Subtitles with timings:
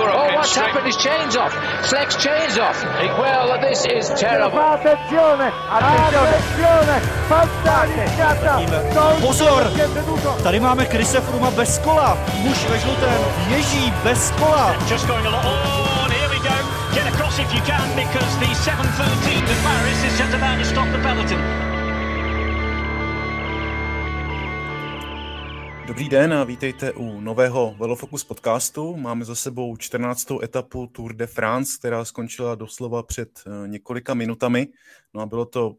[0.00, 0.86] Oh, what's happened?
[0.86, 1.52] His chain's off.
[1.88, 2.78] Flex chain's off.
[3.18, 4.58] Well, this is terrible.
[4.58, 8.60] Attenzione, attenzione, fantasticata.
[9.20, 9.70] Pozor,
[10.42, 12.18] tady máme Krise Fruma bez kola.
[12.34, 14.76] Muž ve žlutém ježí bez kola.
[14.88, 15.46] Just going along.
[15.46, 16.54] Oh, and here we go.
[16.94, 20.88] Get across if you can because the 713 to Paris is just about to stop
[20.92, 21.77] the peloton.
[25.88, 28.96] Dobrý den a vítejte u nového Velofocus podcastu.
[28.96, 30.26] Máme za sebou 14.
[30.42, 34.68] etapu Tour de France, která skončila doslova před eh, několika minutami.
[35.14, 35.76] No a bylo to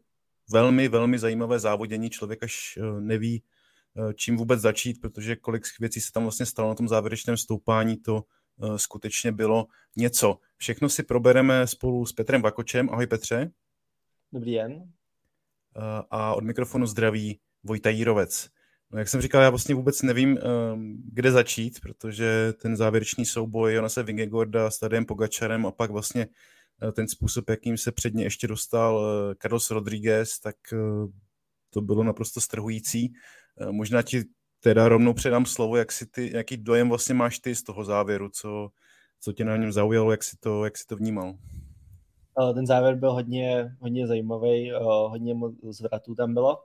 [0.52, 2.10] velmi, velmi zajímavé závodění.
[2.10, 3.42] Člověk až eh, neví,
[3.96, 7.96] eh, čím vůbec začít, protože kolik věcí se tam vlastně stalo na tom závěrečném stoupání,
[7.96, 8.24] to
[8.76, 9.66] skutečně bylo
[9.96, 10.38] něco.
[10.56, 12.90] Všechno si probereme spolu s Petrem Vakočem.
[12.90, 13.50] Ahoj Petře.
[14.32, 14.92] Dobrý den.
[16.10, 18.50] A od mikrofonu zdraví Vojta Jírovec.
[18.92, 20.38] No, jak jsem říkal, já vlastně vůbec nevím,
[20.72, 25.90] um, kde začít, protože ten závěrečný souboj ona se Vingegorda s Tadem Pogačarem a pak
[25.90, 26.26] vlastně
[26.82, 30.56] uh, ten způsob, jakým se předně ještě dostal uh, Carlos Rodriguez, tak
[31.70, 33.12] to bylo naprosto strhující.
[33.70, 34.24] Možná ti
[34.60, 38.28] teda rovnou předám slovo, jak si ty, jaký dojem vlastně máš ty z toho závěru,
[38.28, 38.68] co,
[39.20, 41.34] co tě na něm zaujalo, jak si to, jak si to vnímal?
[42.54, 45.34] Ten závěr byl hodně, hodně zajímavý, hodně
[45.70, 46.58] zvratů tam bylo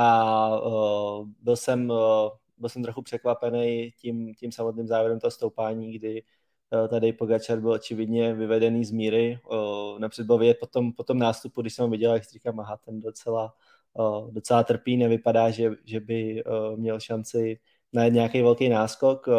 [0.00, 5.92] a uh, byl, jsem, uh, byl jsem trochu překvapený tím, tím samotným závěrem toho stoupání,
[5.92, 6.22] kdy
[6.70, 9.38] uh, tady Pogačar byl očividně vyvedený z míry.
[9.50, 12.32] Uh, napřed byl vidět po tom, po tom nástupu, když jsem ho viděl, jak si
[12.32, 13.54] říkám, aha, ten docela,
[13.92, 17.60] uh, docela trpí, nevypadá, že, že by uh, měl šanci
[17.92, 19.26] na nějaký velký náskok.
[19.26, 19.34] Uh,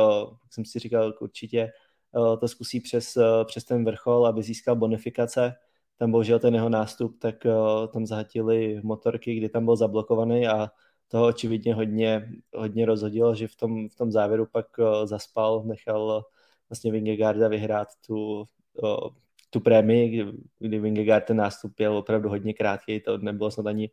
[0.51, 1.71] jsem si říkal, určitě
[2.11, 5.55] uh, to zkusí přes, uh, přes ten vrchol, aby získal bonifikace
[5.99, 10.71] tam bohužel ten jeho nástup, tak uh, tam zahatili motorky, kdy tam byl zablokovaný a
[11.07, 16.03] toho očividně hodně, hodně rozhodilo, že v tom, v tom závěru pak uh, zaspal, nechal
[16.03, 16.21] uh,
[16.69, 18.47] vlastně Vingegaarda vyhrát tu,
[18.83, 19.09] uh,
[19.49, 23.89] tu prémii, kdy, kdy Vingegaard ten nástup byl opravdu hodně krátký, to nebylo snad ani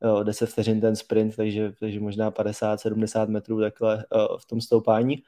[0.00, 4.04] uh, 10 vteřin ten sprint, takže, takže možná 50-70 metrů takhle
[4.38, 5.22] v tom stoupání.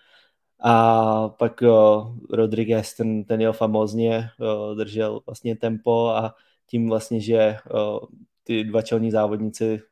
[0.61, 6.35] A pak uh, Rodriguez, ten, ten jel famózně, uh, držel vlastně tempo a
[6.67, 7.99] tím vlastně, že uh,
[8.45, 9.83] ty dva čelní závodníci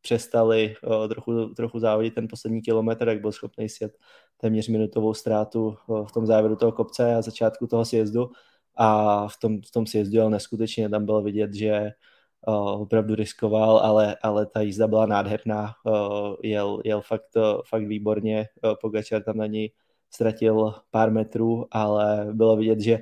[0.00, 3.96] přestali uh, trochu, trochu závodit ten poslední kilometr, jak byl schopný sjet
[4.36, 8.30] téměř minutovou ztrátu uh, v tom závěru toho kopce a začátku toho sjezdu.
[8.76, 11.90] A v tom, v tom sjezdu jel neskutečně, tam bylo vidět, že
[12.48, 17.86] uh, opravdu riskoval, ale, ale ta jízda byla nádherná, uh, jel, jel fakt, uh, fakt
[17.86, 19.72] výborně, uh, Pogačar tam na něj
[20.14, 22.98] ztratil pár metrů, ale bylo vidět, že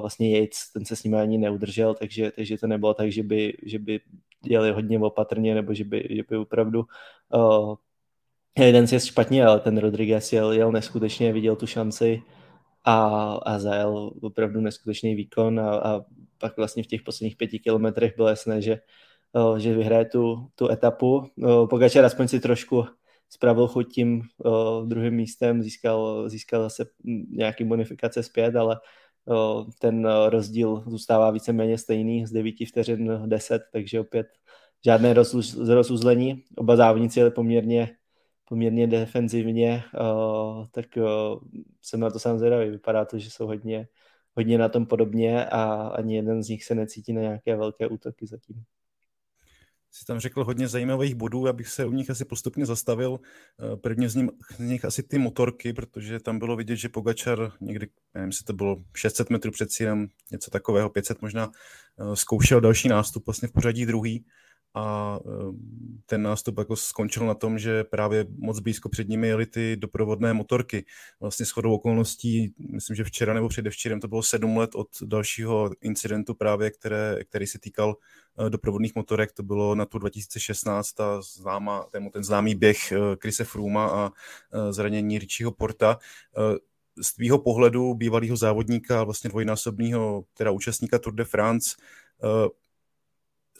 [0.00, 3.56] vlastně Yates, ten se s ním ani neudržel, takže, takže to nebylo tak, že by,
[3.62, 4.00] že by
[4.44, 6.84] jeli hodně opatrně, nebo že by, že by opravdu
[7.34, 7.74] uh,
[8.58, 12.22] jeden si špatně, ale ten Rodriguez jel, jel neskutečně, viděl tu šanci
[12.84, 13.06] a,
[13.42, 16.00] a zajel opravdu neskutečný výkon a, a
[16.38, 18.80] pak vlastně v těch posledních pěti kilometrech bylo jasné, že,
[19.32, 21.16] uh, že vyhraje tu, tu etapu.
[21.36, 22.86] Uh, Pogačar aspoň si trošku
[23.28, 26.86] spravil chuť tím uh, druhým místem, získal, získal zase
[27.30, 28.76] nějaký bonifikace zpět, ale
[29.24, 34.26] uh, ten rozdíl zůstává víceméně stejný z 9 vteřin 10, takže opět
[34.84, 35.14] žádné
[35.68, 36.44] rozuzlení.
[36.56, 37.96] Oba závodníci jeli poměrně,
[38.44, 41.04] poměrně defenzivně, uh, tak uh,
[41.82, 42.70] jsem na to sám zvědavý.
[42.70, 43.88] Vypadá to, že jsou hodně,
[44.36, 48.26] hodně na tom podobně a ani jeden z nich se necítí na nějaké velké útoky
[48.26, 48.64] zatím
[49.96, 53.20] jsi tam řekl hodně zajímavých bodů, abych se u nich asi postupně zastavil.
[53.20, 57.52] Eh, prvně z nich, z nich asi ty motorky, protože tam bylo vidět, že Pogačar
[57.60, 61.50] někdy, nevím, jestli to bylo 600 metrů před cílem, něco takového, 500 možná,
[62.00, 64.24] eh, zkoušel další nástup vlastně v pořadí druhý
[64.76, 65.58] a ehm,
[66.06, 70.32] ten nástup jako skončil na tom, že právě moc blízko před nimi jeli ty doprovodné
[70.32, 70.84] motorky.
[71.20, 76.34] Vlastně shodou okolností, myslím, že včera nebo předevčírem to bylo sedm let od dalšího incidentu
[76.34, 77.96] právě, které, který se týkal
[78.46, 83.42] eh, doprovodných motorek, to bylo na tu 2016 a známa, ten, ten známý běh Krise
[83.42, 84.10] eh, Fruma a
[84.52, 85.98] eh, zranění Richieho Porta
[87.02, 91.76] z tvýho pohledu bývalého závodníka, vlastně dvojnásobného teda účastníka Tour de France,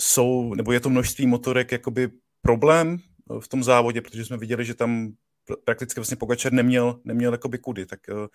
[0.01, 2.11] jsou, nebo je to množství motorek jakoby
[2.43, 5.13] problém eh, v tom závodě, protože jsme viděli, že tam
[5.65, 8.27] prakticky vlastně Pogačar neměl, neměl jakoby kudy, tak uh,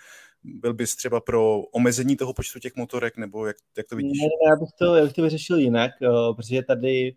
[0.44, 4.22] byl bys třeba pro omezení toho počtu těch motorek, nebo jak, jak to vidíš?
[4.22, 7.16] Ne, já bych to, já bych to vyřešil jinak, uh, protože tady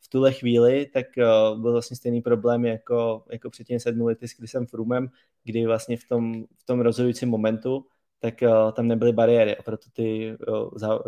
[0.00, 1.06] v tuhle chvíli tak
[1.54, 5.10] byl vlastně stejný problém jako, jako před těmi sedmi lety s Chrisem Frumem,
[5.44, 7.84] kdy vlastně v tom, v tom rozhodujícím momentu
[8.18, 8.34] tak
[8.72, 10.36] tam nebyly bariéry a proto ty,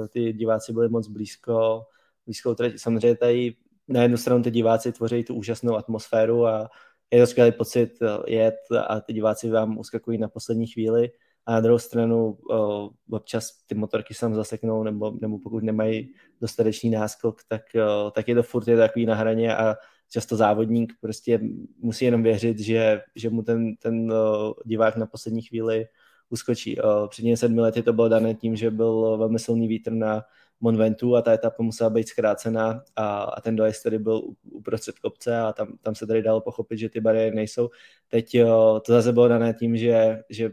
[0.09, 1.87] ty diváci byli moc blízko
[2.29, 2.73] blízkou trať.
[2.77, 3.55] Samozřejmě tady
[3.89, 6.69] na jednu stranu ty diváci tvoří tu úžasnou atmosféru a
[7.11, 11.11] je to skvělý pocit eh, jet a ty diváci vám uskakují na poslední chvíli
[11.49, 16.13] a na druhou stranu uh, občas ty motorky se tam zaseknou, nebo, nebo pokud nemají
[16.41, 19.77] dostatečný náskok, tak, uh, tak je to furt je takový na hraně a
[20.13, 21.41] často závodník prostě
[21.79, 25.87] musí jenom věřit, že, že mu ten, ten uh, divák na poslední chvíli
[26.31, 26.81] uskočí.
[26.81, 30.23] Uh, před sedmi lety to bylo dané tím, že byl velmi silný vítr na
[30.61, 35.39] Monventu a ta etapa musela být zkrácená a, a ten dojezd tedy byl uprostřed kopce
[35.39, 37.71] a tam, tam se tady dalo pochopit, že ty bariéry nejsou.
[38.09, 38.49] Teď uh,
[38.81, 40.51] to zase bylo dané tím, že, že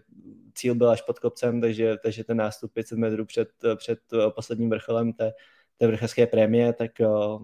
[0.55, 3.99] cíl byl až pod kopcem, takže, takže ten nástup 500 metrů před, před
[4.35, 5.33] posledním vrcholem té,
[5.77, 6.91] té vrchelské prémie, tak,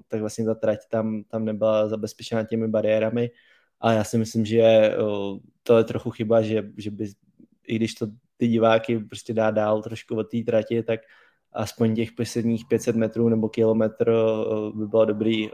[0.08, 3.32] tak vlastně ta trať tam, tam nebyla zabezpečena těmi bariérami.
[3.80, 4.96] A já si myslím, že
[5.64, 7.06] to je trochu chyba, že, že by,
[7.68, 11.00] i když to ty diváky prostě dá dál trošku od té trati, tak
[11.54, 14.14] aspoň těch posledních 500 metrů nebo kilometr
[14.76, 15.50] by bylo dobrý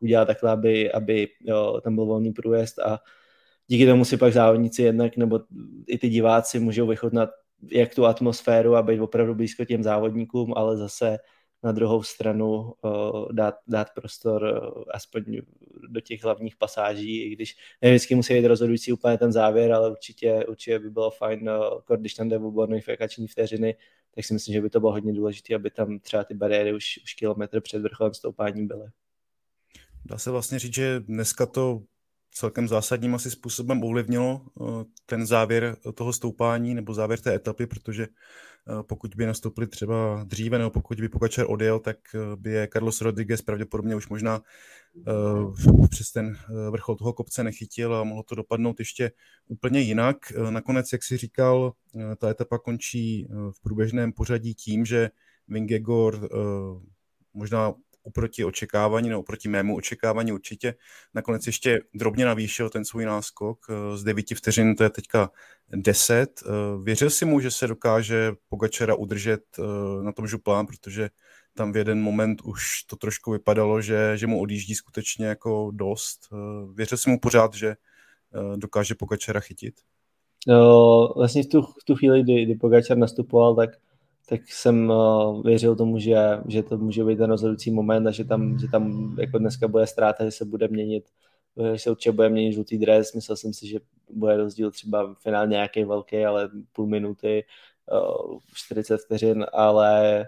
[0.00, 1.28] udělat takhle, aby, aby
[1.82, 2.78] tam byl volný průjezd.
[2.78, 2.98] A
[3.66, 5.40] díky tomu si pak závodníci jednak nebo
[5.86, 7.30] i ty diváci můžou vychodnat
[7.70, 11.18] jak tu atmosféru a být opravdu blízko těm závodníkům, ale zase
[11.64, 15.24] na druhou stranu uh, dát, dát prostor uh, aspoň
[15.88, 19.90] do těch hlavních pasáží, i když ne vždycky musí být rozhodující úplně ten závěr, ale
[19.90, 21.50] určitě, určitě by bylo fajn,
[21.90, 23.76] uh, když tam jde v bonifikační vteřiny,
[24.14, 27.00] tak si myslím, že by to bylo hodně důležité, aby tam třeba ty bariéry už,
[27.02, 28.86] už kilometr před vrcholem stoupání byly.
[30.04, 31.82] Dá se vlastně říct, že dneska to
[32.34, 34.64] celkem zásadním asi způsobem ovlivnilo eh,
[35.06, 40.58] ten závěr toho stoupání nebo závěr té etapy, protože eh, pokud by nastoupili třeba dříve
[40.58, 44.42] nebo pokud by Pogačar odjel, tak eh, by je Carlos Rodriguez pravděpodobně už možná
[45.90, 46.36] přes ten
[46.70, 49.12] vrchol toho kopce nechytil a mohlo to dopadnout ještě
[49.48, 50.16] úplně jinak.
[50.50, 51.72] Nakonec, jak si říkal,
[52.18, 55.10] ta etapa končí v průběžném pořadí tím, že
[55.48, 56.28] Vingegor
[57.34, 60.74] možná oproti očekávání, nebo oproti mému očekávání určitě.
[61.14, 63.66] Nakonec ještě drobně navýšil ten svůj náskok.
[63.70, 65.30] Eh, z 9 vteřin to je teďka
[65.76, 66.42] 10.
[66.46, 66.50] Eh,
[66.82, 71.10] věřil si mu, že se dokáže Pogačera udržet eh, na tom župlán, protože
[71.56, 76.28] tam v jeden moment už to trošku vypadalo, že, že mu odjíždí skutečně jako dost.
[76.74, 77.74] Věřil si mu pořád, že
[78.56, 79.74] dokáže Pogačera chytit?
[80.48, 83.70] No, vlastně v tu, v tu chvíli, kdy, kdy Pogačar nastupoval, tak
[84.26, 86.16] tak jsem uh, věřil tomu, že,
[86.48, 89.86] že to může být ten rozhodující moment a že tam, že tam jako dneska bude
[89.86, 91.04] ztráta, že se bude měnit,
[91.72, 93.14] že se určitě bude měnit žlutý dres.
[93.14, 93.80] Myslel jsem si, že
[94.10, 97.44] bude rozdíl třeba finálně nějaký velký, ale půl minuty,
[97.92, 100.24] uh, 40 vteřin, ale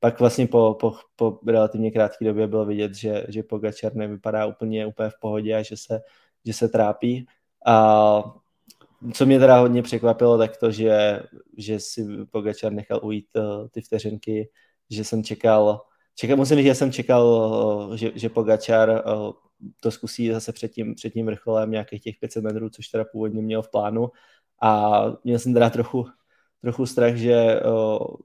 [0.00, 4.86] pak vlastně po, po, po relativně krátké době bylo vidět, že, že Pogačar nevypadá úplně,
[4.86, 6.00] úplně v pohodě a že se,
[6.46, 7.26] že se trápí.
[7.66, 8.22] A
[9.12, 11.22] co mě teda hodně překvapilo, tak to, že,
[11.56, 14.50] že si Pogačar nechal ujít uh, ty vteřinky,
[14.90, 15.80] že jsem čekal,
[16.14, 17.26] čekal musím říct, že jsem čekal,
[17.88, 19.32] uh, že, že Pogačar uh,
[19.80, 23.42] to zkusí zase před tím, před tím vrcholem nějakých těch 500 metrů, což teda původně
[23.42, 24.10] měl v plánu.
[24.62, 26.06] A měl jsem teda trochu,
[26.60, 27.60] trochu strach, že,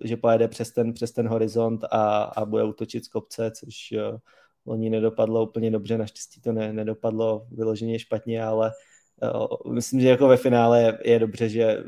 [0.03, 3.93] že pojede přes ten, přes ten horizont a, a bude utočit z kopce, což
[4.65, 8.71] loni nedopadlo úplně dobře, naštěstí to ne, nedopadlo vyloženě špatně, ale
[9.71, 11.83] myslím, že jako ve finále je dobře, že,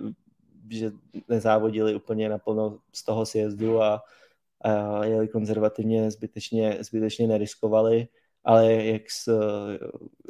[0.69, 0.91] že
[1.27, 4.01] nezávodili úplně naplno z toho sjezdu a,
[4.61, 8.07] a jeli konzervativně, zbytečně, zbytečně neriskovali,
[8.43, 9.01] ale jak,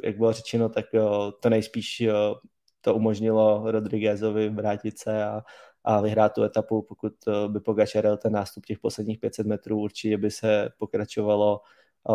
[0.04, 0.86] jak bylo řečeno, tak
[1.40, 2.02] to nejspíš
[2.80, 5.42] to umožnilo Rodriguezovi vrátit se a,
[5.84, 7.12] a vyhrát tu etapu, pokud
[7.48, 11.60] by Pogačar ten nástup těch posledních 500 metrů, určitě by se pokračovalo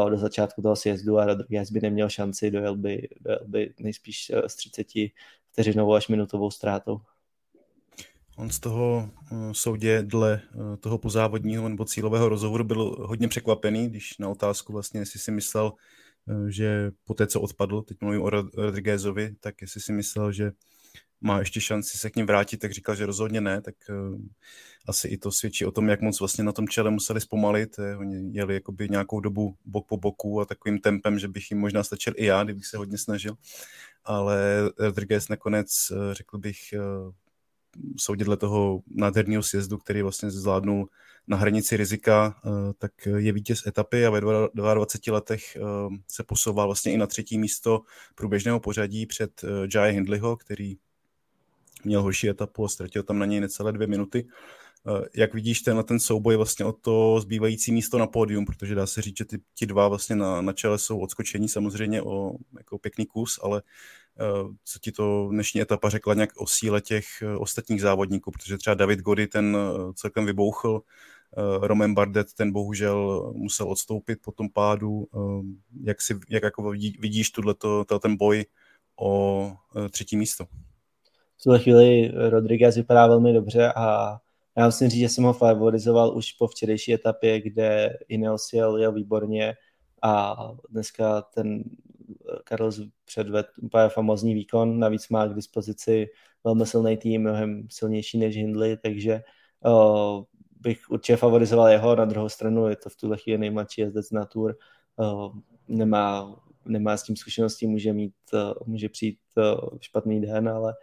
[0.10, 4.50] do začátku toho sjezdu a Rodriguez by neměl šanci, dojel by, dojel by nejspíš eh,
[4.50, 4.88] s 30
[5.52, 7.02] vteřinovou až minutovou ztrátou.
[8.38, 13.90] On z toho uh, soudě dle uh, toho pozávodního nebo cílového rozhovoru byl hodně překvapený,
[13.90, 15.74] když na otázku vlastně, jestli si myslel,
[16.48, 20.52] že po té, co odpadl, teď mluvím o Rodriguezovi, tak jestli si myslel, že
[21.22, 24.22] má ještě šanci se k ním vrátit, tak říkal, že rozhodně ne, tak uh,
[24.88, 27.80] asi i to svědčí o tom, jak moc vlastně na tom čele museli zpomalit.
[27.80, 31.60] Eh, oni jeli jakoby nějakou dobu bok po boku a takovým tempem, že bych jim
[31.60, 33.36] možná stačil i já, kdybych se hodně snažil.
[34.04, 37.14] Ale Rodriguez nakonec, uh, řekl bych, uh,
[37.98, 40.90] soudit dle toho nádherného sjezdu, který vlastně zvládnul
[41.28, 42.42] na hranici rizika,
[42.78, 44.22] tak je vítěz etapy a ve
[44.54, 45.58] 22 letech
[46.08, 47.82] se posouval vlastně i na třetí místo
[48.16, 49.42] průběžného pořadí před
[49.74, 50.78] Jai Hindleyho, který
[51.84, 54.28] měl horší etapu a ztratil tam na něj necelé dvě minuty.
[54.88, 58.88] Eh, jak vidíš tenhle ten souboj vlastně o to zbývající místo na pódium, protože dá
[58.88, 62.80] se říct, že ty, ti dva vlastně na, na čele jsou odskočení samozřejmě o jako
[62.80, 67.42] pěkný kus, ale uh, co ti to dnešní etapa řekla nějak o síle těch uh,
[67.42, 69.58] ostatních závodníků, protože třeba David Gody ten
[69.96, 70.82] celkem vybouchl,
[71.62, 75.08] Roman Bardet ten bohužel musel odstoupit po tom pádu.
[75.84, 77.56] Jak, si, jak jako vidí, vidíš tuhle
[78.02, 78.46] ten boj
[79.00, 79.54] o
[79.92, 80.46] třetí místo?
[81.40, 84.18] V tuhle chvíli Rodriguez vypadá velmi dobře a
[84.58, 88.92] já musím říct, že jsem ho favorizoval už po včerejší etapě, kde Ineos jel, jel
[88.92, 89.54] výborně
[90.02, 90.36] a
[90.70, 91.64] dneska ten
[92.48, 96.08] Carlos předved úplně famozní výkon, navíc má k dispozici
[96.44, 99.22] velmi silný tým, mnohem silnější než Hindley, takže
[99.66, 100.24] uh,
[100.62, 104.26] bych určitě favorizoval jeho, na druhou stranu je to v tuhle chvíli nejmladší jezdec na
[104.26, 104.56] tour,
[104.96, 105.36] uh,
[105.68, 110.74] nemá, nemá s tím zkušeností, může mít, uh, může přijít uh, špatný den, ale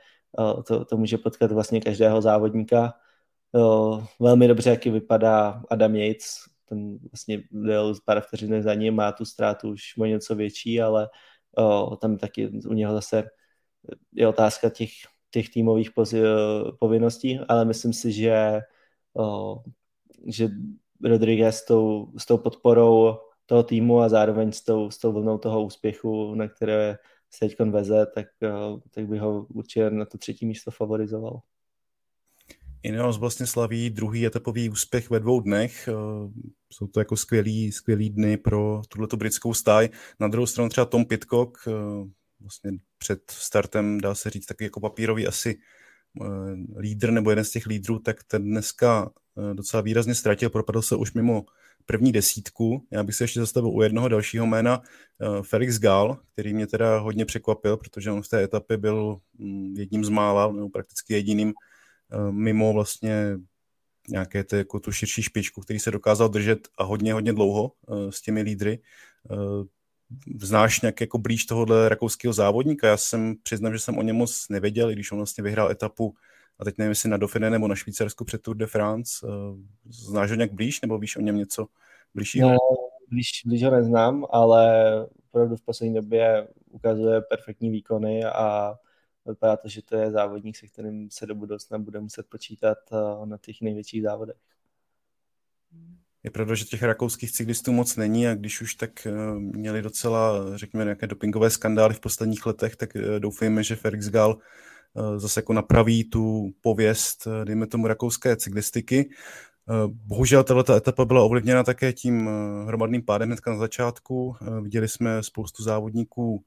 [0.66, 2.94] to, to může potkat vlastně každého závodníka.
[4.20, 6.36] Velmi dobře, jaký vypadá Adam Yates,
[6.68, 11.08] ten vlastně byl pár vteřin za ním, má tu ztrátu už o něco větší, ale
[12.00, 13.24] tam taky u něho zase
[14.12, 14.90] je otázka těch,
[15.30, 15.90] těch týmových
[16.78, 18.60] povinností, ale myslím si, že
[20.26, 20.48] že
[21.04, 25.38] Rodriguez s tou, s tou podporou toho týmu a zároveň s tou, s tou vlnou
[25.38, 26.98] toho úspěchu, na které
[27.36, 28.26] se teď veze, tak,
[28.90, 31.40] tak bych ho určitě na to třetí místo favorizoval.
[32.82, 35.88] Ineos vlastně slaví druhý etapový úspěch ve dvou dnech.
[36.72, 39.88] Jsou to jako skvělý, skvělý dny pro tuto britskou stáj.
[40.20, 41.58] Na druhou stranu třeba Tom Pitcock,
[42.40, 45.58] vlastně před startem, dá se říct, taky jako papírový asi
[46.22, 50.82] Eh, lídr nebo jeden z těch lídrů, tak ten dneska eh, docela výrazně ztratil, propadl
[50.82, 51.44] se už mimo
[51.86, 52.86] první desítku.
[52.90, 56.98] Já bych se ještě zastavil u jednoho dalšího jména, eh, Felix Gál, který mě teda
[56.98, 61.54] hodně překvapil, protože on v té etapě byl mm, jedním z mála, nebo prakticky jediným
[62.30, 63.36] mimo vlastně
[64.08, 67.72] nějaké té, jako tu širší špičku, který se dokázal držet a hodně, hodně dlouho
[68.10, 68.78] s těmi lídry
[70.40, 72.88] znáš nějak jako blíž tohohle rakouského závodníka?
[72.88, 76.14] Já jsem přiznám, že jsem o něm moc nevěděl, i když on vlastně vyhrál etapu
[76.58, 79.26] a teď nevím, jestli na Dauphiné nebo na Švýcarsku před Tour de France.
[79.26, 79.30] Eh,
[79.84, 81.66] znáš ho nějak blíž nebo víš o něm něco
[82.14, 82.50] blížšího?
[82.50, 82.56] No,
[83.10, 84.86] blíž, blíž ho neznám, ale
[85.28, 88.74] opravdu v poslední době ukazuje perfektní výkony a
[89.26, 93.26] vypadá to, že to je závodník, se kterým se do budoucna bude muset počítat eh,
[93.26, 94.36] na těch největších závodech.
[96.22, 100.56] Je pravda, že těch rakouských cyklistů moc není a když už tak eh, měli docela,
[100.56, 104.38] řekněme, nějaké dopingové skandály v posledních letech, tak doufejme, že Felix Gal
[105.16, 109.10] zase jako napraví tu pověst, dejme tomu, rakouské cyklistiky.
[109.86, 112.30] Bohužel tato etapa byla ovlivněna také tím
[112.66, 114.36] hromadným pádem hnedka na začátku.
[114.62, 116.44] Viděli jsme spoustu závodníků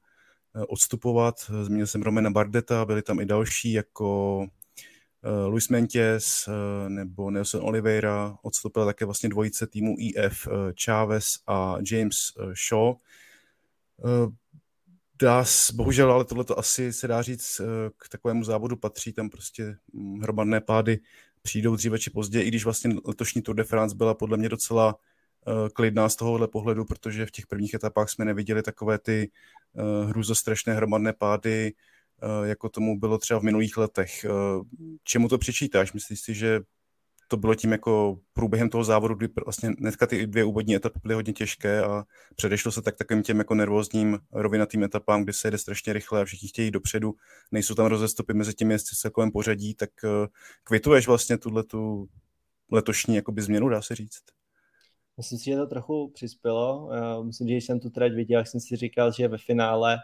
[0.68, 1.36] odstupovat.
[1.64, 4.48] Zmínil jsem Romena Bardeta, byli tam i další, jako
[5.24, 10.30] Eh, Luis Mentiez eh, nebo Nelson Oliveira, odstoupila také vlastně dvojice týmu eh,
[10.86, 12.18] Chávez a James
[12.70, 12.94] Shaw.
[15.22, 17.62] Dá, bohužel, ale tohle asi se dá říct
[17.98, 21.00] k takovému závodu patří, tam prostě hm, hromadné pády
[21.42, 24.96] přijdou dříve či později, i když vlastně letošní Tour de France byla podle mě docela
[25.74, 29.32] klidná z tohohle pohledu, protože v těch prvních etapách jsme neviděli takové ty
[30.06, 31.74] hrůzostrašné hromadné pády,
[32.22, 34.26] Eh, jako tomu bylo třeba v minulých letech.
[34.26, 34.30] Eh,
[35.04, 35.94] čemu to přičítáš?
[35.94, 36.60] Myslíš si, že
[37.32, 41.14] to bylo tím jako průběhem toho závodu, kdy vlastně dneska ty dvě úvodní etapy byly
[41.14, 42.04] hodně těžké a
[42.36, 46.26] předešlo se tak takovým těm jako nervózním rovinatým etapám, kdy se jede strašně rychle a
[46.26, 47.14] všichni chtějí dopředu,
[47.52, 50.28] nejsou tam rozestupy mezi těmi jezdci v takovém pořadí, tak eh,
[50.64, 52.08] kvituješ vlastně tuhle tu
[52.72, 54.22] letošní jakoby změnu, dá se říct?
[55.18, 56.90] Myslím si, že to trochu přispělo.
[57.24, 59.98] Myslím, že když jsem tu trať viděl, jak jsem si říkal, že ve finále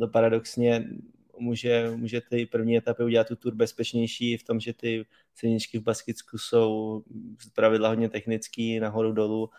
[0.00, 0.84] to paradoxně
[1.38, 5.82] může, může ty první etapy udělat tu tur bezpečnější v tom, že ty silničky v
[5.82, 7.02] Baskicku jsou
[7.42, 9.50] z pravidla hodně technický, nahoru dolů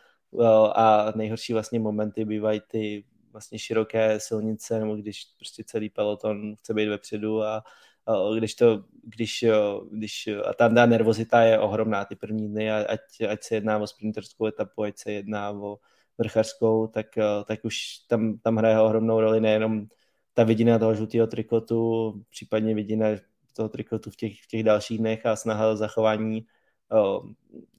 [0.75, 6.74] a nejhorší vlastně momenty bývají ty vlastně široké silnice, nebo když prostě celý peloton chce
[6.74, 7.63] být vepředu a,
[8.05, 9.46] a když to, když,
[9.91, 13.88] když a tam ta nervozita je ohromná ty první dny, ať, ať se jedná o
[13.88, 15.77] sprinterskou etapu, ať se jedná o
[16.17, 17.08] vrchařskou, tak,
[17.48, 19.88] tak už tam, tam hraje ohromnou roli nejenom
[20.35, 23.07] ta vidina toho žlutého trikotu, případně vidina
[23.53, 26.45] toho trikotu v těch, v těch dalších dnech a snaha o zachování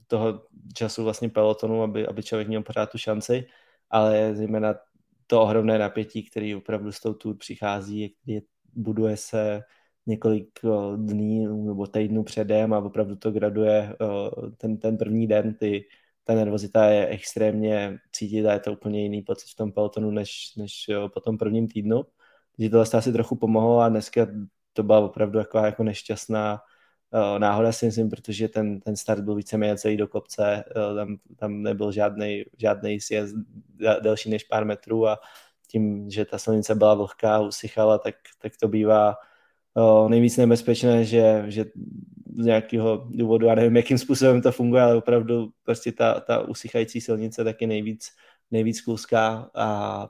[0.07, 0.43] toho
[0.75, 3.47] času vlastně pelotonu, aby, aby člověk měl pořád tu šanci,
[3.91, 4.75] ale zejména
[5.27, 8.41] to ohromné napětí, který opravdu s tou tour přichází, který
[8.75, 9.63] buduje se
[10.07, 10.61] několik
[10.97, 13.97] dní nebo týdnů předem a opravdu to graduje
[14.57, 15.85] ten, ten první den, ty,
[16.25, 20.55] ta nervozita je extrémně cítit a je to úplně jiný pocit v tom pelotonu, než,
[20.57, 22.03] než po tom prvním týdnu
[22.59, 24.27] že tohle asi trochu pomohlo a dneska
[24.73, 26.61] to byla opravdu jako, jako nešťastná
[27.11, 31.17] uh, náhoda si myslím, protože ten, ten start byl víceméně celý do kopce, uh, tam,
[31.37, 33.37] tam nebyl žádný, žádný sjezd
[34.03, 35.19] delší než pár metrů a
[35.69, 39.17] tím, že ta silnice byla vlhká, usychala, tak, tak to bývá
[39.75, 41.65] uh, nejvíc nebezpečné, že, že
[42.39, 47.01] z nějakého důvodu, já nevím, jakým způsobem to funguje, ale opravdu prostě ta, ta usychající
[47.01, 48.11] silnice taky nejvíc,
[48.51, 50.09] nejvíc kluská a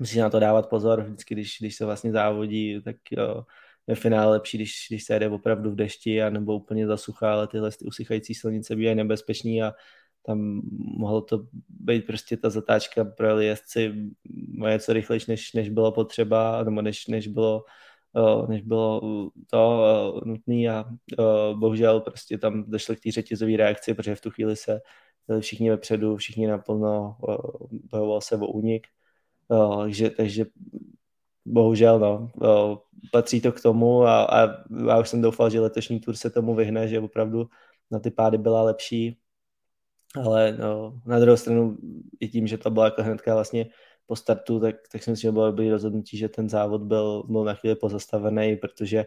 [0.00, 3.44] musíš na to dávat pozor, vždycky, když, když se vlastně závodí, tak jo,
[3.86, 7.46] ve finále lepší, když, když se jede opravdu v dešti a nebo úplně zasuchá, ale
[7.48, 9.72] tyhle ty usychající silnice bývají nebezpečný a
[10.26, 10.62] tam
[10.98, 13.94] mohlo to být prostě ta zatáčka pro jezdci
[14.68, 17.64] něco rychlejší, než, než bylo potřeba, nebo než, než bylo
[18.48, 19.00] než bylo
[19.50, 20.84] to nutné a
[21.54, 24.80] bohužel prostě tam došlo k té řetězové reakci, protože v tu chvíli se
[25.28, 27.16] byli všichni vepředu, všichni naplno
[27.90, 28.86] bojoval se o únik,
[29.48, 30.46] takže, takže
[31.44, 32.30] bohužel no,
[33.12, 34.48] patří to k tomu a, a
[34.88, 37.48] já už jsem doufal, že letošní tur se tomu vyhne, že opravdu
[37.90, 39.18] na ty pády byla lepší,
[40.24, 41.76] ale no, na druhou stranu
[42.20, 43.66] i tím, že to byla jako hnedka vlastně
[44.06, 47.54] po startu, tak, tak si myslím, že bylo rozhodnutí, že ten závod byl, byl na
[47.54, 49.06] chvíli pozastavený, protože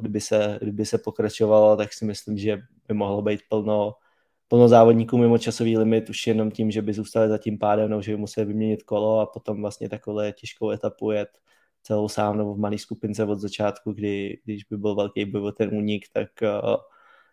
[0.00, 3.94] kdyby, se, kdyby se pokračovalo, tak si myslím, že by mohlo být plno,
[4.52, 8.02] plno závodníků mimo časový limit už jenom tím, že by zůstali za tím pádem, nebo
[8.02, 11.28] že by museli vyměnit kolo a potom vlastně takové těžkou etapu jet
[11.82, 15.74] celou sám nebo v malé skupince od začátku, kdy, když by byl velký boj ten
[15.74, 16.76] únik, tak, uh,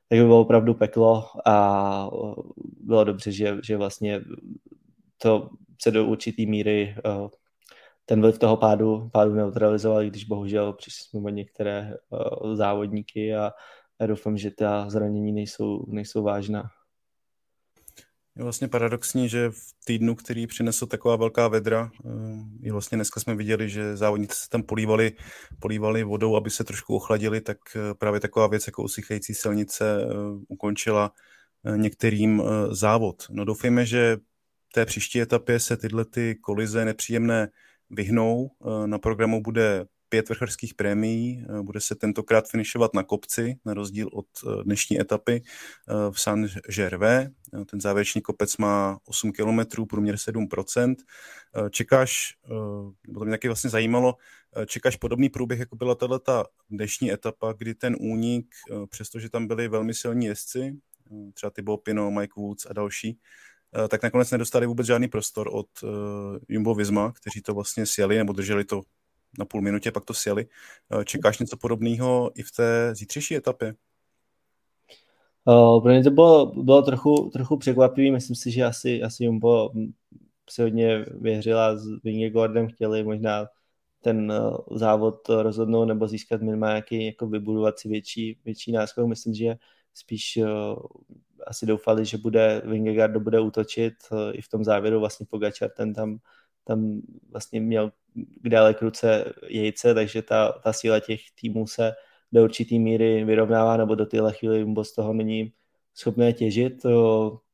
[0.10, 2.10] tak by bylo opravdu peklo a
[2.82, 4.22] bylo dobře, že, že vlastně
[5.18, 5.50] to
[5.82, 7.28] se do určitý míry uh,
[8.06, 11.98] ten vliv toho pádu, pádu neutralizoval, když bohužel přišli jsme některé
[12.54, 13.52] závodníky a
[14.00, 16.79] já doufám, že ta zranění nejsou, nejsou vážná.
[18.40, 22.10] Je vlastně paradoxní, že v týdnu, který přinesl taková velká vedra, eh,
[22.64, 25.12] i vlastně dneska jsme viděli, že závodníci se tam polívali,
[25.60, 27.58] polívali vodou, aby se trošku ochladili, tak
[27.98, 30.06] právě taková věc jako usychající silnice
[30.48, 31.12] ukončila
[31.76, 33.24] některým závod.
[33.30, 34.18] No doufejme, že
[34.74, 37.50] té příští etapě se tyhle ty kolize nepříjemné
[37.90, 38.52] vyhnou.
[38.62, 43.74] Eh, na programu bude pět vrcharských prémií, eh, bude se tentokrát finišovat na kopci, na
[43.74, 45.42] rozdíl od eh, dnešní etapy
[46.12, 47.30] v Saint-Gervais.
[47.66, 50.96] Ten závěrečný kopec má 8 km, průměr 7%.
[51.70, 52.36] Čekáš,
[53.14, 54.16] to mě taky vlastně zajímalo,
[54.66, 58.48] čekáš podobný průběh, jako byla tato dnešní etapa, kdy ten únik,
[58.90, 60.76] přestože tam byli velmi silní jezdci,
[61.34, 63.20] třeba Thibaut Pino, Mike Woods a další,
[63.76, 65.68] Eh, tak nakonec nedostali vůbec žádný prostor od
[66.48, 68.82] Jumbo Visma, kteří to vlastně sjeli nebo drželi to
[69.40, 70.48] na půl minutě, pak to sjeli.
[70.96, 73.76] Uh, čekáš něco podobného i v té zítřejší etapě?
[75.46, 79.72] Uh, pro mě to bylo, bylo trochu, trochu překvapivý, myslím si, že asi, asi Jumbo
[80.50, 83.48] se hodně věřila s Vingegordem, chtěli možná
[84.02, 89.08] ten uh, závod rozhodnout nebo získat minimálně nějaký, jako vybudovat si větší, větší náskok.
[89.08, 89.56] Myslím, že
[89.94, 90.80] spíš uh,
[91.48, 95.94] asi doufali, že bude Vingegaard bude útočit eh, i v tom závěru vlastně Pogačar ten
[95.94, 96.18] tam,
[96.70, 97.02] tam
[97.32, 97.92] vlastně měl
[98.42, 101.94] k dále kruce jejce, takže ta, ta síla těch týmů se
[102.32, 105.54] do určitý míry vyrovnává, nebo do téhle chvíli Jumbo z toho není
[105.94, 106.86] schopné těžit.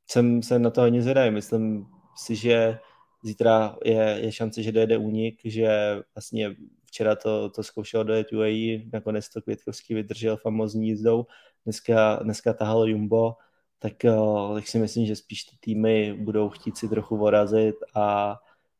[0.07, 1.31] Jsem se na to hodně zvědavý.
[1.31, 1.85] Myslím
[2.17, 2.79] si, že
[3.23, 8.83] zítra je, je šance, že dojede únik, že vlastně včera to, to zkoušel dojet UAE,
[8.93, 11.25] nakonec to Květkovský vydržel famozní jízdou,
[11.63, 13.33] dneska, dneska tahal Jumbo,
[13.79, 14.11] tak, eh,
[14.53, 18.35] tak si myslím, že spíš ty týmy budou chtít si trochu vorazit a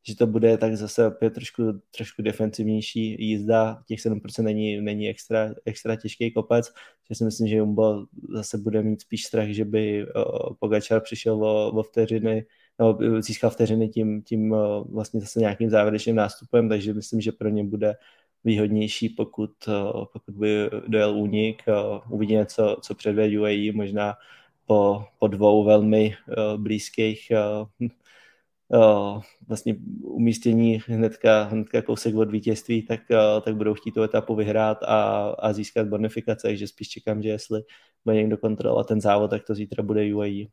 [0.08, 1.62] že to bude tak zase opět trošku,
[1.96, 6.72] trošku defensivnější jízda, těch 7% není, není extra, extra těžký kopec,
[7.08, 10.06] že si myslím, že Jumbo zase bude mít spíš strach, že by
[10.58, 12.46] Pogačar přišel o, o vteřiny,
[12.78, 14.54] nebo získal vteřiny tím, tím
[14.90, 17.94] vlastně zase nějakým závěrečným nástupem, takže myslím, že pro ně bude
[18.44, 19.50] výhodnější, pokud,
[20.12, 21.62] pokud by dojel únik,
[22.10, 24.14] uvidíme, co, co předvede UAE, možná
[24.66, 26.14] po, po dvou velmi
[26.56, 27.32] blízkých
[28.68, 34.34] uh, vlastně umístění hnedka, hnedka kousek od vítězství, tak, uh, tak budou chtít tu etapu
[34.34, 37.62] vyhrát a, a získat bonifikace, takže spíš čekám, že jestli
[38.04, 40.44] bude někdo kontrolovat ten závod, tak to zítra bude UAE.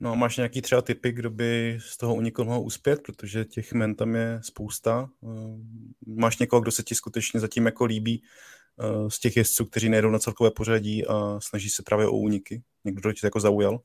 [0.00, 3.72] No a máš nějaký třeba typy, kdo by z toho unikl mohl uspět, protože těch
[3.72, 5.08] men tam je spousta.
[6.06, 8.22] Máš někoho, kdo se ti skutečně zatím jako líbí
[8.80, 12.62] Eh, z těch jezdců, kteří nejdou na celkové pořadí a snaží se právě o úniky?
[12.84, 13.80] Někdo tě jako zaujal?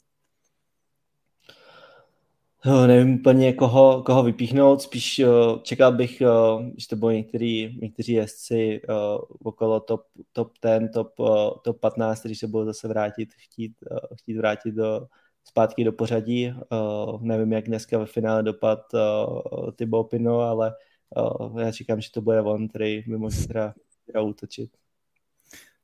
[2.66, 7.78] No, nevím úplně koho, koho vypíchnout, spíš uh, čekal bych, uh, že to budou některý,
[7.82, 12.88] někteří jezdci uh, okolo top, top 10, top, uh, top 15, kteří se budou zase
[12.88, 15.08] vrátit, chtít, uh, chtít vrátit do,
[15.44, 16.54] zpátky do pořadí.
[16.72, 20.74] Uh, nevím, jak dneska ve finále dopad uh, Thibaut Pino, ale
[21.18, 23.74] uh, já čekám, že to bude on, který by mohl teda,
[24.06, 24.72] teda útočit.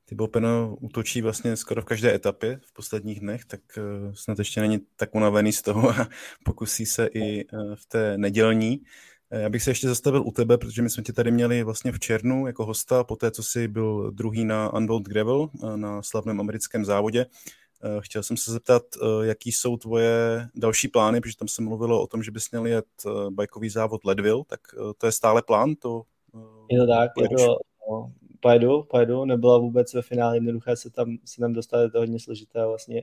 [0.08, 4.60] Thibaut Peno útočí vlastně skoro v každé etapě v posledních dnech, tak uh, snad ještě
[4.60, 6.08] není tak unavený z toho a
[6.44, 8.78] pokusí se i uh, v té nedělní.
[8.78, 11.92] Uh, já bych se ještě zastavil u tebe, protože my jsme tě tady měli vlastně
[11.92, 16.40] v černu jako hosta, po té, co jsi byl druhý na Unbound Gravel, na slavném
[16.40, 17.26] americkém závodě.
[18.00, 18.82] Chtěl jsem se zeptat,
[19.22, 22.86] jaký jsou tvoje další plány, protože tam se mluvilo o tom, že bys měl jet
[23.30, 24.60] bajkový závod Leadville, tak
[24.98, 25.74] to je stále plán?
[25.74, 26.02] To,
[26.70, 27.58] je to tak, je to,
[28.40, 32.20] pojedu, pojedu, nebylo vůbec ve finále jednoduché se tam, se tam dostat, je to hodně
[32.20, 33.02] složité vlastně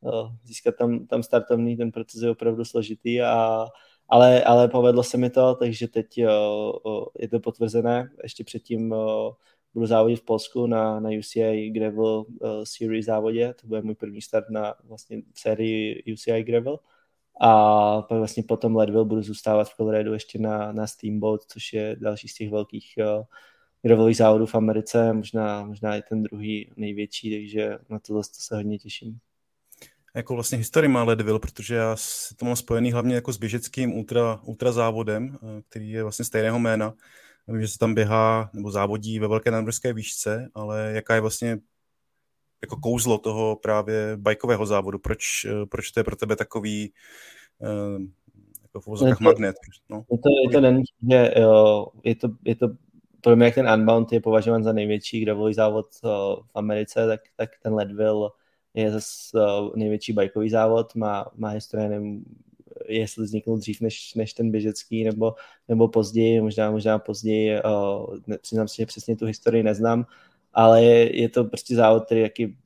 [0.00, 3.66] uh, získat tam, tam startovný, ten proces je opravdu složitý a
[4.08, 8.10] ale, ale povedlo se mi to, takže teď uh, uh, je to potvrzené.
[8.22, 9.32] Ještě předtím uh,
[9.74, 14.22] budu závodit v Polsku na, na UCI Gravel uh, Series závodě, to bude můj první
[14.22, 16.78] start na vlastně sérii UCI Gravel.
[17.40, 21.96] A pak vlastně potom Leadville budu zůstávat v Colorado ještě na, na Steamboat, což je
[22.00, 22.94] další z těch velkých
[23.84, 28.78] gravelových závodů v Americe, možná, možná i ten druhý největší, takže na to se hodně
[28.78, 29.18] těším.
[30.14, 33.92] Jako vlastně historii má Leadville, protože já si to mám spojený hlavně jako s běžeckým
[33.92, 36.94] ultra, ultra závodem, uh, který je vlastně stejného jména.
[37.48, 41.58] Vím, že se tam běhá nebo závodí ve velké nadmořské výšce, ale jaká je vlastně
[42.62, 44.98] jako kouzlo toho právě bajkového závodu?
[44.98, 46.92] Proč, eh, proč to je pro tebe takový
[47.58, 48.02] uh,
[48.62, 49.56] jako v vozovkách magnet?
[49.90, 50.04] No.
[50.10, 52.68] Je to, je to den, že jo, je to, je to
[53.24, 56.10] pro mě, jak ten Unbound je považován za největší gravelový závod uh,
[56.46, 58.30] v Americe, tak, tak ten Leadville
[58.74, 62.24] je zase uh, největší bajkový závod, má, má historii, nevím,
[62.88, 65.34] jestli vzniknul dřív než, než ten běžecký, nebo,
[65.68, 70.06] nebo později, možná, možná později, uh, ne, přiznám si, že přesně tu historii neznám,
[70.52, 72.56] ale je, je to prostě závod, který jaký,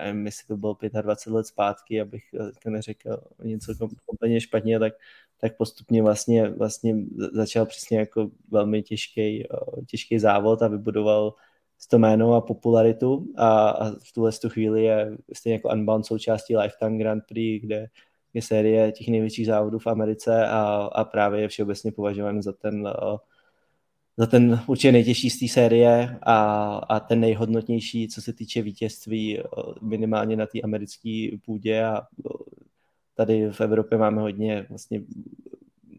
[0.00, 3.72] nevím, jestli to bylo 25 let zpátky, abych eh, to neřekl něco
[4.06, 4.92] úplně špatně, tak,
[5.40, 6.96] tak postupně vlastně, vlastně
[7.32, 11.34] začal přesně jako velmi těžký, eh, těžký závod a vybudoval
[11.86, 13.26] to jméno a popularitu.
[13.36, 17.86] A, a v tuhle tu chvíli je stejně jako Unbound součástí Lifetime Grand Prix, kde
[18.34, 22.86] je série těch největších závodů v Americe a, a právě je všeobecně považován za ten
[22.86, 23.18] uh,
[24.16, 29.38] za ten určitě nejtěžší z té série a, a ten nejhodnotnější, co se týče vítězství
[29.38, 29.42] eh,
[29.80, 32.28] minimálně na té americké půdě a eh,
[33.14, 35.02] tady v Evropě máme hodně vlastně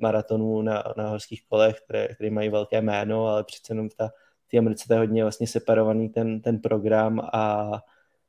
[0.01, 3.95] maratonů na, na horských kolech, které, které mají velké jméno, ale přece jenom v
[4.51, 7.71] té Americe to je hodně vlastně separovaný ten, ten program a,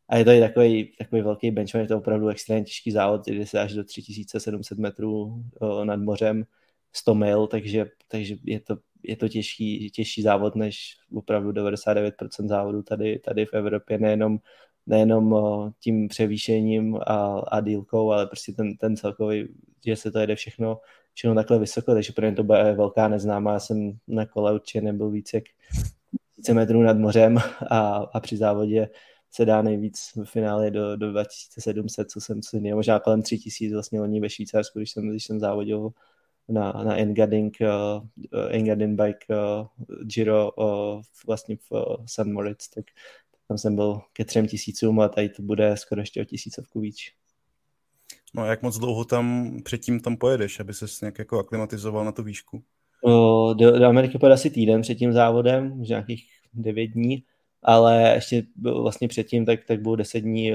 [0.09, 3.47] a je to i takový, takový velký benchmark, je to opravdu extrémně těžký závod, jde
[3.47, 6.45] se až do 3700 metrů eh, nad mořem,
[6.93, 12.83] 100 mil, takže, takže je to je to těžký, těžší závod než opravdu 99% závodů
[12.83, 14.39] tady, tady v Evropě, nejenom,
[14.87, 15.35] nejenom
[15.81, 19.49] tím převýšením a, a dílkou, ale prostě ten, ten celkový,
[19.87, 20.81] že se to jede všechno,
[21.15, 23.53] všechno takhle vysoko, takže pro ně to bude velká neznámá.
[23.53, 25.45] Já jsem na kole určitě nebyl víc jak
[26.37, 27.39] 1000 metrů nad mořem
[27.71, 28.89] a, a při závodě
[29.31, 34.01] se dá nejvíc v finále do, do 2700, co jsem si možná kolem 3000 vlastně
[34.01, 35.91] loni ve Švýcarsku, když jsem, když jsem závodil
[36.49, 38.03] na, na Engadin, uh,
[38.51, 39.67] Engadin Bike uh,
[40.07, 42.25] Giro uh, vlastně v uh, St.
[42.25, 42.85] Moritz, tak
[43.49, 46.97] tam jsem byl ke třem tisícům a tady to bude skoro ještě o tisícovku víc.
[48.35, 52.13] No a jak moc dlouho tam předtím tam pojedeš, aby se nějak jako aklimatizoval na
[52.13, 52.63] tu výšku?
[53.03, 57.25] Uh, do, do Ameriky pojede asi týden před tím závodem, už nějakých devět dní,
[57.63, 60.53] ale ještě vlastně předtím tak, tak bylo deset dní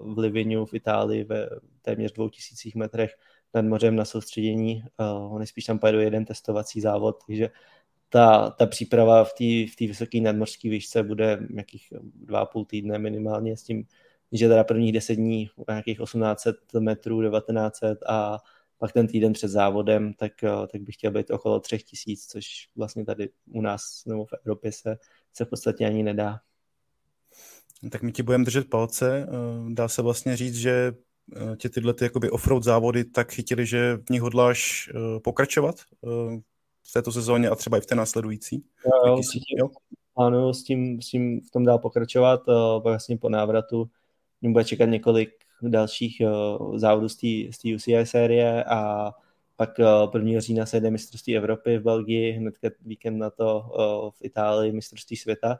[0.00, 1.48] v Livinu v Itálii ve
[1.82, 3.10] téměř dvou tisících metrech
[3.54, 4.82] nad mořem na soustředění.
[5.00, 7.50] Uh, on spíš tam pojedu jeden testovací závod, takže
[8.08, 12.98] ta, ta příprava v té v vysoké nadmořské výšce bude nějakých dva a půl týdne
[12.98, 13.84] minimálně s tím,
[14.32, 18.38] že teda prvních deset dní nějakých 1800 metrů, 1900 a
[18.78, 20.32] pak ten týden před závodem, tak,
[20.72, 22.44] tak bych chtěl být okolo třech tisíc, což
[22.76, 24.96] vlastně tady u nás nebo v Evropě se,
[25.32, 26.40] se v podstatě ani nedá.
[27.90, 29.26] Tak my ti budeme držet palce.
[29.68, 31.05] Dá se vlastně říct, že Eh,
[31.56, 36.36] tě tyhle ty jakoby offroad závody tak chytili, že v nich hodláš uh, pokračovat uh,
[36.88, 38.64] v této sezóně a třeba i v té následující?
[38.86, 39.68] Jo, jo, určitě jo?
[40.14, 42.40] plánuju s tím, s tím v tom dál pokračovat,
[42.82, 43.90] vlastně po návratu
[44.40, 45.30] mě bude čekat několik
[45.62, 46.22] dalších
[46.74, 47.16] závodů z
[47.62, 49.10] té UCI série a
[49.56, 50.40] pak uh, 1.
[50.40, 53.70] října se jde mistrovství Evropy v Belgii, hnedka víkend na to
[54.14, 55.58] v Itálii mistrovství světa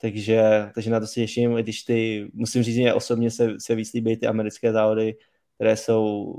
[0.00, 3.74] takže, takže na to se těším, i když ty, musím říct, že osobně se, se
[3.74, 5.16] víc líbí ty americké závody,
[5.54, 6.34] které jsou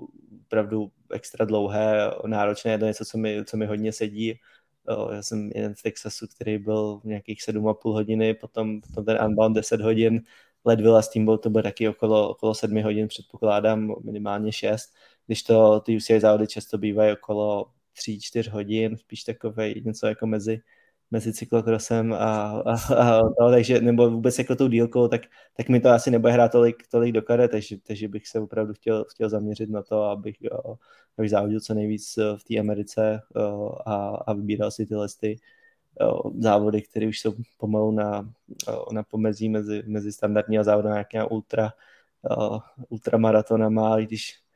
[0.46, 4.39] opravdu extra dlouhé, náročné, je to něco, co mi, co mi hodně sedí.
[5.12, 9.82] Já jsem jeden v Texasu, který byl nějakých 7,5 hodiny, potom, potom ten Unbound 10
[9.82, 10.22] hodin,
[10.65, 14.93] Leadville a Steamboat to bude taky okolo, okolo 7 hodin, předpokládám minimálně 6,
[15.26, 17.65] když to ty UCI závody často bývají okolo
[17.96, 20.60] 3-4 hodin, spíš takové něco jako mezi,
[21.12, 25.22] mezi cyklokrosem a, a, a to, takže, nebo vůbec jako tou dílkou, tak,
[25.58, 28.74] tak mi to asi nebude hrát tolik, tolik do kare, takže, takže bych se opravdu
[28.74, 30.78] chtěl, chtěl zaměřit na to, abych, jo,
[31.17, 35.39] abych závodil co nejvíc v té Americe jo, a, a vybíral si tyhle ty
[36.02, 38.34] jo, závody, které už jsou pomalu na,
[38.67, 41.74] jo, na pomezí mezi, mezi standardní a závodem nějaká ultra,
[42.30, 44.46] jo, ultramaratonama, i když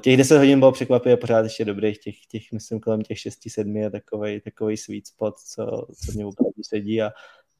[0.00, 3.90] těch 10 hodin bylo překvapivě pořád ještě dobrých, těch, těch myslím kolem těch 6-7 je
[3.90, 7.10] takový, takový sweet spot, co, co mě opravdu sedí a,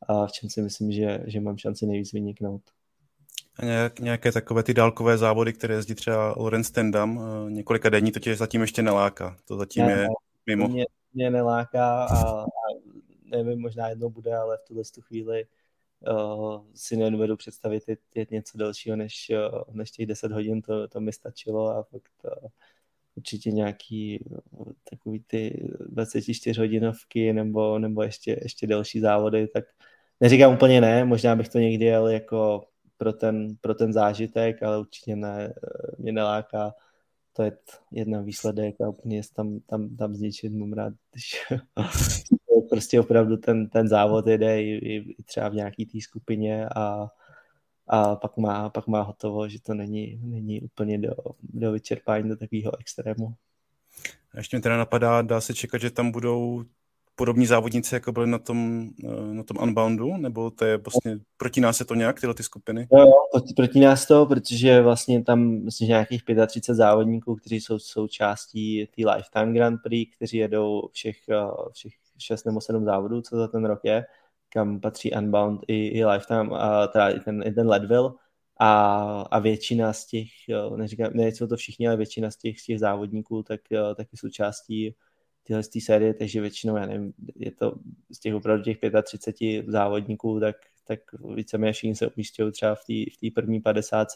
[0.08, 2.62] a v čem si myslím, že, že mám šanci nejvíc vyniknout.
[3.58, 8.12] A nějak, nějaké takové ty dálkové závody, které jezdí třeba Lorenz Tendam, eh, několika denní,
[8.12, 9.36] to tě zatím ještě neláká.
[9.44, 10.08] To zatím ne, je
[10.46, 10.68] mimo.
[10.68, 12.44] Mě, mě neláká a, a
[13.24, 15.48] nevím, možná jednou bude, ale v tuhle chvíli uh,
[16.74, 17.82] si nedovedu představit
[18.14, 22.12] jet něco dalšího než, uh, než těch 10 hodin, to, to mi stačilo a fakt
[22.24, 22.48] uh,
[23.16, 29.64] určitě nějaký uh, takový ty 24 hodinovky nebo, nebo ještě, ještě další závody, tak
[30.20, 32.64] neříkám úplně ne, možná bych to někdy jel jako
[32.96, 35.54] pro ten, pro ten zážitek, ale určitě ne,
[35.98, 36.74] mě neláká
[37.36, 37.52] to je
[37.90, 41.34] jedna výsledek a úplně tam, tam, tam zničit mám rád, když
[42.68, 47.08] prostě opravdu ten, ten závod jede i, i třeba v nějaký té skupině a,
[47.88, 52.36] a pak má, pak má hotovo, že to není, není úplně do, do vyčerpání do
[52.36, 53.34] takového extrému.
[54.34, 56.64] A ještě mi teda napadá, dá se čekat, že tam budou
[57.16, 61.60] podobní závodníci, jako byli na tom, eh, na tom Unboundu, nebo to je vlastně, proti
[61.60, 62.88] nás je to nějak, tyhle ty skupiny?
[62.92, 68.86] Jo, proti, proti nás to, protože vlastně tam myslím, nějakých 35 závodníků, kteří jsou součástí
[68.86, 71.92] té Lifetime Grand Prix, kteří jedou všech, eh, všech
[72.24, 74.06] 6 nebo 7 závodů, co za ten rok je,
[74.48, 78.12] kam patří Unbound i, i Lifetime, a teda i ten, i ten Leadville,
[78.60, 80.28] a, a většina z těch,
[80.76, 83.60] neříkám, ne, jsou to všichni, ale většina z těch, z těch závodníků tak,
[83.96, 84.94] taky součástí
[85.42, 87.74] tyhle z té série, takže většinou, já nevím, je to
[88.12, 91.00] z těch opravdu těch 35 závodníků, tak, tak
[91.34, 94.08] víceméně všichni se umístějí třeba v té v první 50,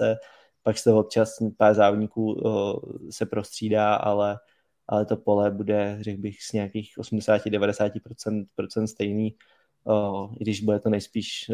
[0.62, 2.75] pak se občas pár závodníků uh,
[3.11, 4.38] se prostřídá, ale,
[4.88, 9.35] ale to pole bude, řekl bych, z nějakých 80-90% stejný,
[9.85, 11.51] uh, i když bude to nejspíš,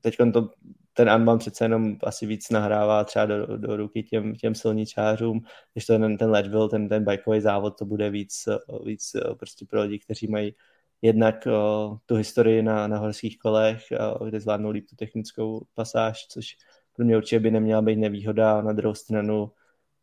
[0.00, 0.50] teď to
[0.98, 5.40] ten Anban přece jenom asi víc nahrává třeba do, do ruky těm, těm silničářům,
[5.72, 8.48] když to ten, ten Leadville, ten, ten bajkový závod, to bude víc,
[8.84, 10.54] víc prostě pro lidi, kteří mají
[11.02, 13.82] jednak uh, tu historii na, na horských kolech,
[14.20, 16.56] uh, kde zvládnou líp tu technickou pasáž, což
[16.92, 18.62] pro mě určitě by neměla být nevýhoda.
[18.62, 19.50] Na druhou stranu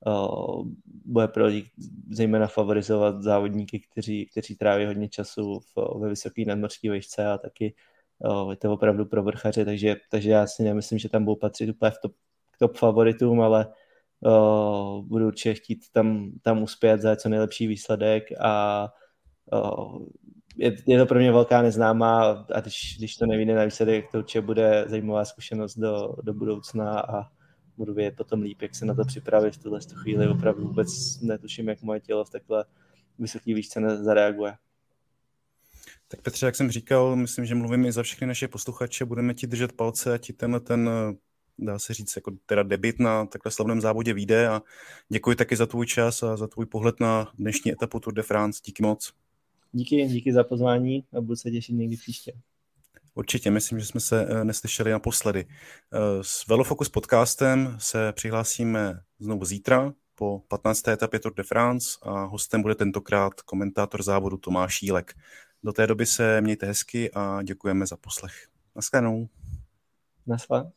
[0.05, 0.67] uh,
[1.05, 1.69] bude pro lidi
[2.11, 7.75] zejména favorizovat závodníky, kteří, kteří tráví hodně času v, ve vysoké nadmořské výšce a taky
[8.49, 11.91] je to opravdu pro vrchaře, takže, takže já si nemyslím, že tam budou patřit úplně
[11.91, 12.13] v top,
[12.59, 13.67] top favoritům, ale
[14.19, 18.87] uh, budu určitě chtít tam, tam uspět za co nejlepší výsledek a
[19.53, 20.05] uh,
[20.57, 24.17] je, je to pro mě velká neznámá a když, když to nevíde na výsledek, to
[24.17, 27.23] určitě bude zajímavá zkušenost do, do budoucna a
[27.77, 30.27] budu vědět potom líp, jak se na to připravit v tuhle chvíli.
[30.27, 32.65] Opravdu vůbec netuším, jak moje tělo v takhle
[33.19, 34.53] vysoké výšce zareaguje.
[36.07, 39.47] Tak Petře, jak jsem říkal, myslím, že mluvím i za všechny naše posluchače, budeme ti
[39.47, 40.89] držet palce a ti tenhle ten,
[41.59, 44.61] dá se říct, jako teda debit na takhle slavném závodě vyjde a
[45.09, 48.61] děkuji taky za tvůj čas a za tvůj pohled na dnešní etapu Tour de France.
[48.65, 49.13] Díky moc.
[49.71, 52.33] Díky, díky za pozvání a budu se těšit někdy příště.
[53.15, 55.45] Určitě, myslím, že jsme se eh, neslyšeli naposledy.
[55.49, 60.87] Eh, s Velofocus podcastem se přihlásíme znovu zítra po 15.
[60.87, 65.13] etapě Tour de France a hostem bude tentokrát komentátor závodu Tomáš Jílek.
[65.63, 68.47] Do té doby se mějte hezky a děkujeme za poslech.
[68.75, 69.29] Naschledanou.
[70.27, 70.71] Naschledanou.